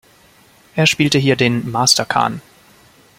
Er 0.75 0.87
spielte 0.87 1.19
hier 1.19 1.35
den 1.35 1.69
"Master 1.69 2.05
Kan". 2.05 2.41